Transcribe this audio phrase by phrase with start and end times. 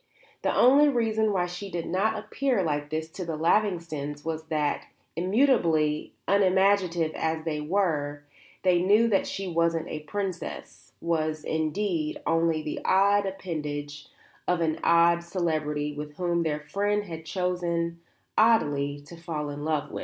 [0.41, 4.87] The only reason why she did not appear like this to the Lavingtons was that,
[5.15, 8.23] immutably unimaginative as they were,
[8.63, 14.07] they knew that she wasn't a princess, was, indeed, only the odd appendage
[14.47, 17.99] of an odd celebrity with whom their friend had chosen,
[18.35, 19.91] oddly, to fall in love.